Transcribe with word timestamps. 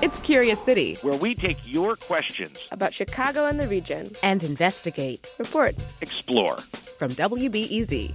It's 0.00 0.20
Curious 0.20 0.62
City, 0.62 0.96
where 1.02 1.18
we 1.18 1.34
take 1.34 1.58
your 1.64 1.96
questions 1.96 2.68
about 2.70 2.94
Chicago 2.94 3.46
and 3.46 3.58
the 3.58 3.66
region 3.66 4.12
and 4.22 4.44
investigate, 4.44 5.28
report, 5.38 5.74
explore. 6.00 6.56
From 6.56 7.10
WBEZ. 7.10 8.14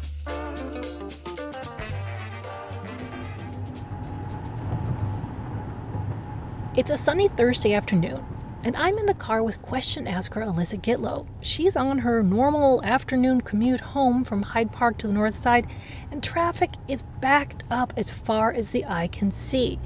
It's 6.78 6.90
a 6.90 6.96
sunny 6.96 7.28
Thursday 7.28 7.74
afternoon, 7.74 8.24
and 8.64 8.78
I'm 8.78 8.98
in 8.98 9.06
the 9.06 9.14
car 9.14 9.44
with 9.44 9.62
question 9.62 10.08
asker 10.08 10.40
Alyssa 10.40 10.80
Gitlow. 10.82 11.28
She's 11.42 11.76
on 11.76 11.98
her 11.98 12.24
normal 12.24 12.82
afternoon 12.86 13.42
commute 13.42 13.82
home 13.82 14.24
from 14.24 14.42
Hyde 14.42 14.72
Park 14.72 14.98
to 15.00 15.08
the 15.08 15.14
north 15.14 15.36
side, 15.36 15.68
and 16.12 16.24
traffic 16.24 16.76
is 16.88 17.04
backed 17.20 17.66
up 17.70 17.92
as 17.98 18.10
far 18.10 18.54
as 18.54 18.70
the 18.70 18.86
eye 18.86 19.10
can 19.10 19.32
see. 19.32 19.80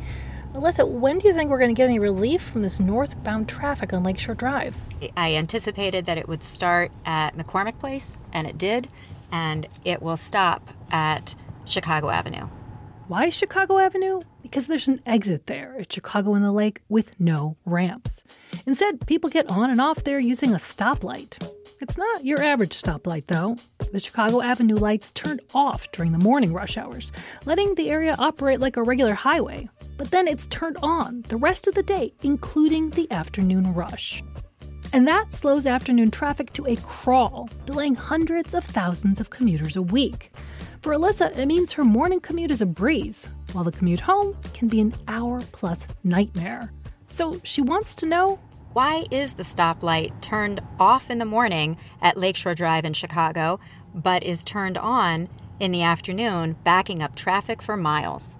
Alyssa, 0.57 0.89
when 0.89 1.19
do 1.19 1.27
you 1.27 1.35
think 1.35 1.51
we're 1.51 1.59
going 1.59 1.69
to 1.69 1.79
get 1.79 1.87
any 1.87 1.99
relief 1.99 2.41
from 2.41 2.61
this 2.61 2.79
northbound 2.79 3.47
traffic 3.47 3.93
on 3.93 4.01
Lake 4.01 4.17
Shore 4.17 4.33
Drive? 4.33 4.75
I 5.15 5.35
anticipated 5.35 6.05
that 6.05 6.17
it 6.17 6.27
would 6.27 6.41
start 6.41 6.91
at 7.05 7.37
McCormick 7.37 7.77
Place, 7.79 8.19
and 8.33 8.47
it 8.47 8.57
did, 8.57 8.87
and 9.31 9.67
it 9.85 10.01
will 10.01 10.17
stop 10.17 10.67
at 10.89 11.35
Chicago 11.65 12.09
Avenue. 12.09 12.47
Why 13.07 13.29
Chicago 13.29 13.77
Avenue? 13.77 14.21
Because 14.41 14.65
there's 14.65 14.87
an 14.87 14.99
exit 15.05 15.45
there 15.45 15.75
at 15.79 15.93
Chicago 15.93 16.33
in 16.33 16.41
the 16.41 16.51
Lake 16.51 16.81
with 16.89 17.19
no 17.19 17.55
ramps. 17.63 18.23
Instead, 18.65 19.05
people 19.05 19.29
get 19.29 19.47
on 19.51 19.69
and 19.69 19.79
off 19.79 20.05
there 20.05 20.17
using 20.17 20.53
a 20.53 20.57
stoplight. 20.57 21.37
It's 21.81 21.99
not 21.99 22.25
your 22.25 22.41
average 22.41 22.81
stoplight, 22.81 23.27
though. 23.27 23.57
The 23.91 23.99
Chicago 23.99 24.41
Avenue 24.41 24.75
lights 24.75 25.11
turned 25.11 25.41
off 25.53 25.91
during 25.91 26.13
the 26.13 26.17
morning 26.17 26.51
rush 26.51 26.77
hours, 26.77 27.11
letting 27.45 27.75
the 27.75 27.91
area 27.91 28.15
operate 28.17 28.59
like 28.59 28.75
a 28.75 28.81
regular 28.81 29.13
highway. 29.13 29.69
But 29.97 30.11
then 30.11 30.27
it's 30.27 30.47
turned 30.47 30.77
on 30.81 31.23
the 31.27 31.37
rest 31.37 31.67
of 31.67 31.73
the 31.73 31.83
day, 31.83 32.13
including 32.21 32.91
the 32.91 33.11
afternoon 33.11 33.73
rush. 33.73 34.23
And 34.93 35.07
that 35.07 35.33
slows 35.33 35.67
afternoon 35.67 36.11
traffic 36.11 36.53
to 36.53 36.65
a 36.65 36.77
crawl, 36.77 37.49
delaying 37.65 37.95
hundreds 37.95 38.53
of 38.53 38.63
thousands 38.63 39.19
of 39.19 39.29
commuters 39.29 39.75
a 39.75 39.81
week. 39.81 40.31
For 40.81 40.93
Alyssa, 40.93 41.37
it 41.37 41.45
means 41.45 41.73
her 41.73 41.83
morning 41.83 42.21
commute 42.21 42.51
is 42.51 42.61
a 42.61 42.65
breeze, 42.65 43.27
while 43.51 43.65
the 43.65 43.71
commute 43.71 43.99
home 43.99 44.37
can 44.53 44.69
be 44.69 44.79
an 44.79 44.93
hour 45.07 45.41
plus 45.51 45.87
nightmare. 46.03 46.71
So 47.09 47.41
she 47.43 47.61
wants 47.61 47.95
to 47.95 48.05
know 48.05 48.39
why 48.73 49.05
is 49.11 49.33
the 49.33 49.43
stoplight 49.43 50.21
turned 50.21 50.61
off 50.79 51.09
in 51.09 51.17
the 51.17 51.25
morning 51.25 51.77
at 52.01 52.15
Lake 52.15 52.35
Shore 52.35 52.53
Drive 52.53 52.85
in 52.85 52.93
Chicago, 52.93 53.59
but 53.93 54.23
is 54.23 54.43
turned 54.43 54.77
on 54.77 55.27
in 55.59 55.71
the 55.71 55.81
afternoon, 55.81 56.55
backing 56.63 57.01
up 57.01 57.15
traffic 57.15 57.61
for 57.61 57.75
miles? 57.75 58.37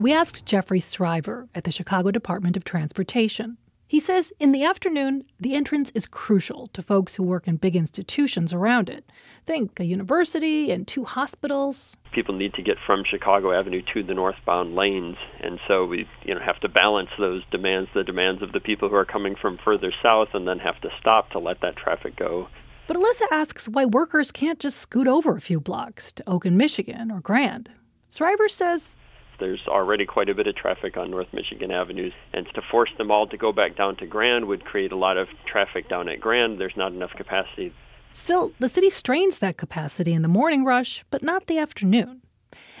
We 0.00 0.12
asked 0.12 0.46
Jeffrey 0.46 0.78
Sriver 0.78 1.48
at 1.56 1.64
the 1.64 1.72
Chicago 1.72 2.12
Department 2.12 2.56
of 2.56 2.62
Transportation. 2.62 3.56
He 3.88 3.98
says 3.98 4.32
in 4.38 4.52
the 4.52 4.62
afternoon, 4.62 5.24
the 5.40 5.54
entrance 5.54 5.90
is 5.92 6.06
crucial 6.06 6.68
to 6.68 6.82
folks 6.82 7.16
who 7.16 7.24
work 7.24 7.48
in 7.48 7.56
big 7.56 7.74
institutions 7.74 8.52
around 8.52 8.88
it. 8.88 9.10
Think 9.44 9.80
a 9.80 9.84
university 9.84 10.70
and 10.70 10.86
two 10.86 11.04
hospitals. 11.04 11.96
People 12.12 12.36
need 12.36 12.54
to 12.54 12.62
get 12.62 12.76
from 12.86 13.02
Chicago 13.02 13.50
Avenue 13.50 13.82
to 13.92 14.04
the 14.04 14.14
northbound 14.14 14.76
lanes, 14.76 15.16
and 15.40 15.58
so 15.66 15.84
we 15.84 16.08
you 16.24 16.32
know 16.32 16.40
have 16.40 16.60
to 16.60 16.68
balance 16.68 17.10
those 17.18 17.42
demands, 17.50 17.90
the 17.92 18.04
demands 18.04 18.40
of 18.40 18.52
the 18.52 18.60
people 18.60 18.88
who 18.88 18.94
are 18.94 19.04
coming 19.04 19.34
from 19.34 19.58
further 19.64 19.90
south, 20.00 20.28
and 20.32 20.46
then 20.46 20.60
have 20.60 20.80
to 20.82 20.90
stop 21.00 21.30
to 21.30 21.40
let 21.40 21.60
that 21.62 21.74
traffic 21.74 22.14
go. 22.14 22.46
But 22.86 22.98
Alyssa 22.98 23.26
asks 23.32 23.68
why 23.68 23.84
workers 23.84 24.30
can't 24.30 24.60
just 24.60 24.78
scoot 24.78 25.08
over 25.08 25.34
a 25.34 25.40
few 25.40 25.58
blocks 25.58 26.12
to 26.12 26.28
Oakland, 26.28 26.56
Michigan 26.56 27.10
or 27.10 27.20
Grand. 27.20 27.70
Sriver 28.10 28.48
says 28.48 28.96
there's 29.38 29.66
already 29.66 30.06
quite 30.06 30.28
a 30.28 30.34
bit 30.34 30.46
of 30.46 30.54
traffic 30.54 30.96
on 30.96 31.10
North 31.10 31.32
Michigan 31.32 31.70
avenues, 31.70 32.12
and 32.32 32.46
to 32.54 32.62
force 32.62 32.90
them 32.98 33.10
all 33.10 33.26
to 33.26 33.36
go 33.36 33.52
back 33.52 33.76
down 33.76 33.96
to 33.96 34.06
Grand 34.06 34.46
would 34.46 34.64
create 34.64 34.92
a 34.92 34.96
lot 34.96 35.16
of 35.16 35.28
traffic 35.46 35.88
down 35.88 36.08
at 36.08 36.20
Grand. 36.20 36.58
There's 36.60 36.76
not 36.76 36.92
enough 36.92 37.12
capacity. 37.12 37.72
Still, 38.12 38.52
the 38.58 38.68
city 38.68 38.90
strains 38.90 39.38
that 39.38 39.56
capacity 39.56 40.12
in 40.12 40.22
the 40.22 40.28
morning 40.28 40.64
rush, 40.64 41.04
but 41.10 41.22
not 41.22 41.46
the 41.46 41.58
afternoon. 41.58 42.22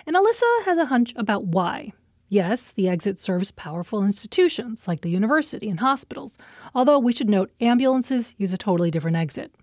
And 0.06 0.16
Alyssa 0.16 0.64
has 0.64 0.78
a 0.78 0.86
hunch 0.86 1.12
about 1.16 1.44
why. 1.44 1.92
Yes, 2.28 2.72
the 2.72 2.88
exit 2.88 3.18
serves 3.18 3.52
powerful 3.52 4.04
institutions 4.04 4.86
like 4.86 5.00
the 5.00 5.10
university 5.10 5.68
and 5.68 5.80
hospitals, 5.80 6.36
although 6.74 6.98
we 6.98 7.12
should 7.12 7.30
note 7.30 7.50
ambulances 7.60 8.34
use 8.36 8.52
a 8.52 8.58
totally 8.58 8.90
different 8.90 9.16
exit. 9.16 9.54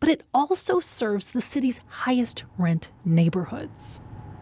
But 0.00 0.08
it 0.08 0.22
also 0.32 0.80
serves 0.80 1.30
the 1.30 1.40
city's 1.40 1.80
highest 1.88 2.44
rent 2.56 2.90
neighborhoods 3.04 4.00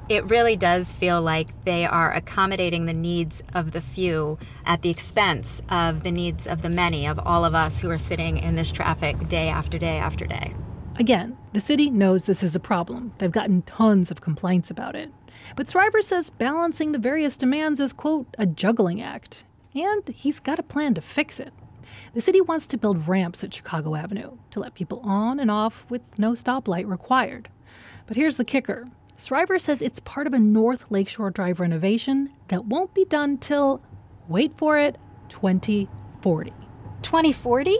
it 0.08 0.24
really 0.30 0.56
does 0.56 0.94
feel 0.94 1.20
like 1.20 1.48
they 1.64 1.84
are 1.84 2.12
accommodating 2.12 2.86
the 2.86 2.94
needs 2.94 3.42
of 3.54 3.72
the 3.72 3.80
few 3.80 4.38
at 4.64 4.82
the 4.82 4.90
expense 4.90 5.62
of 5.68 6.04
the 6.04 6.12
needs 6.12 6.46
of 6.46 6.62
the 6.62 6.70
many, 6.70 7.06
of 7.06 7.18
all 7.18 7.44
of 7.44 7.54
us 7.54 7.80
who 7.80 7.90
are 7.90 7.98
sitting 7.98 8.38
in 8.38 8.54
this 8.54 8.70
traffic 8.70 9.28
day 9.28 9.48
after 9.48 9.78
day 9.78 9.98
after 9.98 10.24
day. 10.24 10.54
Again, 10.98 11.36
the 11.52 11.60
city 11.60 11.90
knows 11.90 12.24
this 12.24 12.42
is 12.42 12.54
a 12.54 12.60
problem. 12.60 13.12
They've 13.18 13.30
gotten 13.30 13.62
tons 13.62 14.10
of 14.10 14.20
complaints 14.20 14.70
about 14.70 14.94
it. 14.94 15.10
But 15.56 15.66
Sriver 15.66 16.02
says 16.02 16.30
balancing 16.30 16.92
the 16.92 16.98
various 16.98 17.36
demands 17.36 17.80
is, 17.80 17.92
quote, 17.92 18.26
a 18.38 18.46
juggling 18.46 19.02
act. 19.02 19.44
And 19.74 20.08
he's 20.08 20.40
got 20.40 20.58
a 20.58 20.62
plan 20.62 20.94
to 20.94 21.02
fix 21.02 21.38
it. 21.38 21.52
The 22.14 22.20
city 22.20 22.40
wants 22.40 22.66
to 22.68 22.78
build 22.78 23.08
ramps 23.08 23.44
at 23.44 23.52
Chicago 23.52 23.94
Avenue 23.94 24.38
to 24.52 24.60
let 24.60 24.74
people 24.74 25.00
on 25.00 25.38
and 25.38 25.50
off 25.50 25.84
with 25.90 26.02
no 26.16 26.32
stoplight 26.32 26.88
required. 26.88 27.48
But 28.06 28.16
here's 28.16 28.36
the 28.36 28.44
kicker 28.44 28.86
Sriver 29.18 29.60
says 29.60 29.80
it's 29.80 30.00
part 30.00 30.26
of 30.26 30.34
a 30.34 30.38
North 30.38 30.84
Lake 30.90 31.08
Shore 31.08 31.30
Drive 31.30 31.58
renovation 31.58 32.30
that 32.48 32.66
won't 32.66 32.92
be 32.94 33.04
done 33.06 33.38
till, 33.38 33.82
wait 34.28 34.52
for 34.58 34.78
it, 34.78 34.96
2040. 35.30 36.52
2040? 37.02 37.76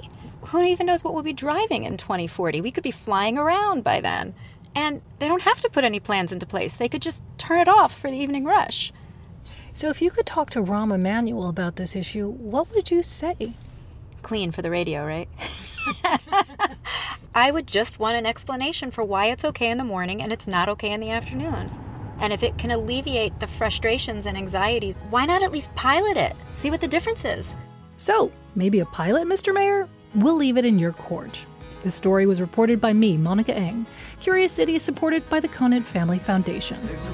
Who 0.47 0.62
even 0.62 0.86
knows 0.86 1.04
what 1.04 1.12
we'll 1.12 1.22
be 1.22 1.32
driving 1.32 1.84
in 1.84 1.97
2040? 1.97 2.60
We 2.60 2.70
could 2.70 2.84
be 2.84 2.91
flying 2.91 3.36
around 3.36 3.84
by 3.84 4.00
then. 4.00 4.34
And 4.74 5.02
they 5.19 5.28
don't 5.28 5.42
have 5.42 5.60
to 5.60 5.70
put 5.70 5.84
any 5.84 6.00
plans 6.00 6.32
into 6.32 6.47
place. 6.47 6.76
They 6.76 6.88
could 6.88 7.02
just 7.02 7.24
turn 7.38 7.60
it 7.60 7.68
off 7.68 7.98
for 7.98 8.10
the 8.10 8.16
evening 8.16 8.44
rush. 8.44 8.92
So, 9.72 9.88
if 9.88 10.00
you 10.00 10.10
could 10.10 10.26
talk 10.26 10.50
to 10.50 10.62
Rahm 10.62 10.94
Emanuel 10.94 11.48
about 11.48 11.76
this 11.76 11.94
issue, 11.97 12.28
what 12.28 12.72
would 12.74 12.91
you 12.91 13.03
say? 13.03 13.54
Clean 14.22 14.50
for 14.53 14.62
the 14.62 14.70
radio, 14.70 15.04
right? 15.04 15.28
I 17.36 17.50
would 17.50 17.66
just 17.66 17.98
want 17.98 18.16
an 18.16 18.24
explanation 18.24 18.91
for 18.91 19.04
why 19.04 19.26
it's 19.26 19.44
okay 19.44 19.69
in 19.69 19.76
the 19.76 19.84
morning 19.84 20.22
and 20.22 20.32
it's 20.32 20.47
not 20.47 20.70
okay 20.70 20.92
in 20.92 21.00
the 21.00 21.10
afternoon. 21.10 21.70
And 22.19 22.32
if 22.32 22.42
it 22.42 22.56
can 22.56 22.70
alleviate 22.70 23.38
the 23.41 23.47
frustrations 23.47 24.24
and 24.24 24.38
anxieties, 24.38 24.94
why 25.10 25.26
not 25.26 25.42
at 25.42 25.52
least 25.52 25.74
pilot 25.74 26.16
it? 26.16 26.34
See 26.54 26.70
what 26.70 26.80
the 26.80 26.88
difference 26.88 27.26
is. 27.26 27.54
So, 27.98 28.32
maybe 28.54 28.80
a 28.80 28.86
pilot, 28.86 29.26
Mr. 29.26 29.52
Mayor? 29.52 29.86
We'll 30.14 30.36
leave 30.36 30.56
it 30.56 30.64
in 30.64 30.78
your 30.78 30.92
court. 30.92 31.38
This 31.84 31.94
story 31.94 32.24
was 32.24 32.41
reported 32.41 32.80
by 32.80 32.94
me, 32.94 33.19
Monica 33.19 33.54
Eng. 33.54 33.84
Curious 34.22 34.53
City 34.53 34.76
is 34.76 34.82
supported 34.82 35.28
by 35.28 35.38
the 35.38 35.48
Conant 35.48 35.84
Family 35.84 36.18
Foundation. 36.18 36.78
There's 36.84 37.06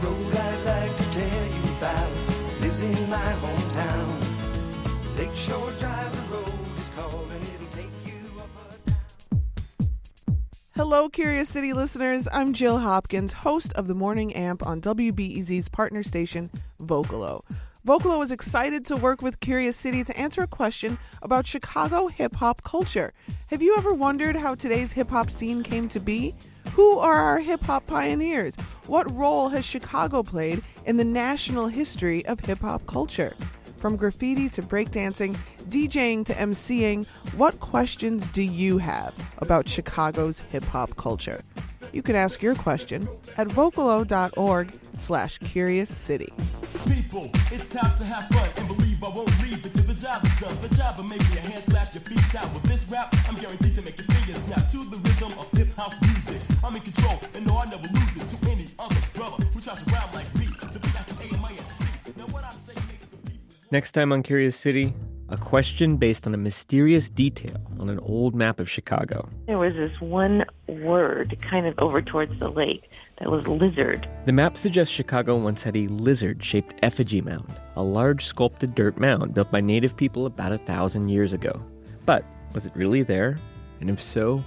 Hello, 10.74 11.10
Curious 11.10 11.50
City 11.50 11.74
listeners. 11.74 12.26
I'm 12.32 12.54
Jill 12.54 12.78
Hopkins, 12.78 13.34
host 13.34 13.74
of 13.74 13.88
the 13.88 13.94
Morning 13.94 14.32
Amp 14.32 14.66
on 14.66 14.80
WBEZ's 14.80 15.68
partner 15.68 16.02
station, 16.02 16.48
Vocalo. 16.80 17.42
Vocalo 17.86 18.24
is 18.24 18.30
excited 18.30 18.86
to 18.86 18.96
work 18.96 19.20
with 19.20 19.38
Curious 19.40 19.76
City 19.76 20.02
to 20.02 20.16
answer 20.16 20.40
a 20.40 20.46
question 20.46 20.96
about 21.20 21.46
Chicago 21.46 22.08
hip 22.08 22.34
hop 22.34 22.62
culture. 22.62 23.12
Have 23.50 23.60
you 23.60 23.76
ever 23.76 23.92
wondered 23.92 24.34
how 24.34 24.54
today's 24.54 24.92
hip 24.92 25.10
hop 25.10 25.28
scene 25.28 25.62
came 25.62 25.90
to 25.90 26.00
be? 26.00 26.34
Who 26.70 26.98
are 26.98 27.16
our 27.16 27.38
hip 27.38 27.60
hop 27.60 27.86
pioneers? 27.86 28.56
What 28.86 29.14
role 29.14 29.50
has 29.50 29.66
Chicago 29.66 30.22
played 30.22 30.62
in 30.86 30.96
the 30.96 31.04
national 31.04 31.68
history 31.68 32.24
of 32.24 32.40
hip 32.40 32.60
hop 32.60 32.86
culture? 32.86 33.34
From 33.76 33.96
graffiti 33.96 34.48
to 34.50 34.62
breakdancing, 34.62 35.36
DJing 35.72 36.22
to 36.26 36.34
MCing, 36.34 37.08
what 37.38 37.58
questions 37.60 38.28
do 38.28 38.42
you 38.42 38.76
have 38.76 39.14
about 39.38 39.66
Chicago's 39.66 40.38
hip 40.38 40.64
hop 40.64 40.94
culture? 40.96 41.42
You 41.94 42.02
can 42.02 42.14
ask 42.14 42.42
your 42.42 42.54
question 42.54 43.08
at 43.38 43.46
vocalo.org 43.46 44.70
slash 44.98 45.38
curious 45.38 45.88
city. 45.88 46.30
People, 46.84 47.30
it's 47.50 47.66
time 47.68 47.96
to 47.96 48.04
have 48.04 48.28
fun 48.28 48.50
and 48.58 48.68
believe 48.68 49.02
I 49.02 49.08
won't 49.08 49.32
leave 49.42 49.64
until 49.64 49.84
the 49.84 49.94
job 49.94 50.22
is 50.26 50.40
done. 50.40 50.54
The 50.60 50.74
job 50.76 50.98
will 50.98 51.04
make 51.04 51.24
your 51.32 51.40
hands 51.40 51.64
slap 51.64 51.94
your 51.94 52.02
feet 52.02 52.34
out. 52.34 52.52
With 52.52 52.64
this 52.64 52.84
rap, 52.90 53.08
I'm 53.26 53.36
guaranteed 53.36 53.74
to 53.76 53.80
make 53.80 53.96
your 53.96 54.08
fingers 54.08 54.42
snap 54.44 54.70
to 54.72 54.76
the 54.76 55.00
rhythm 55.00 55.38
of 55.38 55.50
hip 55.52 55.74
house 55.74 55.98
music. 56.02 56.42
I'm 56.62 56.76
in 56.76 56.82
control 56.82 57.18
and 57.34 57.46
no, 57.46 57.56
I 57.56 57.64
never 57.64 57.88
lose 57.88 58.16
it 58.20 58.36
to 58.36 58.50
any 58.50 58.66
other 58.78 59.00
brother 59.14 59.42
who 59.46 59.60
tries 59.62 59.82
to 59.82 59.90
rap 59.90 60.12
like 60.12 60.28
me. 60.34 60.48
To 60.70 60.78
be 60.78 60.88
that's 60.88 61.12
A, 61.12 61.24
M, 61.32 61.42
I, 61.42 61.54
S, 61.54 61.78
C. 61.78 62.12
Now 62.18 62.26
what 62.26 62.44
I 62.44 62.50
say 62.50 62.74
Next 63.72 63.92
time 63.92 64.12
on 64.12 64.22
Curious 64.22 64.54
City, 64.54 64.92
a 65.32 65.36
question 65.38 65.96
based 65.96 66.26
on 66.26 66.34
a 66.34 66.36
mysterious 66.36 67.08
detail 67.08 67.56
on 67.80 67.88
an 67.88 67.98
old 68.00 68.34
map 68.34 68.60
of 68.60 68.68
Chicago. 68.68 69.26
There 69.46 69.58
was 69.58 69.72
this 69.72 69.98
one 69.98 70.44
word 70.68 71.38
kind 71.40 71.66
of 71.66 71.74
over 71.78 72.02
towards 72.02 72.38
the 72.38 72.50
lake 72.50 72.90
that 73.18 73.30
was 73.30 73.48
lizard. 73.48 74.06
The 74.26 74.32
map 74.32 74.58
suggests 74.58 74.92
Chicago 74.92 75.36
once 75.36 75.62
had 75.62 75.76
a 75.78 75.86
lizard 75.86 76.44
shaped 76.44 76.74
effigy 76.82 77.22
mound, 77.22 77.58
a 77.76 77.82
large 77.82 78.26
sculpted 78.26 78.74
dirt 78.74 78.98
mound 78.98 79.32
built 79.32 79.50
by 79.50 79.62
native 79.62 79.96
people 79.96 80.26
about 80.26 80.52
a 80.52 80.58
thousand 80.58 81.08
years 81.08 81.32
ago. 81.32 81.62
But 82.04 82.26
was 82.52 82.66
it 82.66 82.76
really 82.76 83.02
there? 83.02 83.40
And 83.80 83.88
if 83.88 84.02
so, 84.02 84.44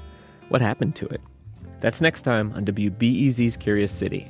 what 0.49 0.61
happened 0.61 0.95
to 0.97 1.07
it? 1.07 1.21
That's 1.79 1.99
next 1.99 2.21
time 2.21 2.53
on 2.55 2.63
WBEZ's 2.63 3.57
Curious 3.57 3.91
City. 3.91 4.29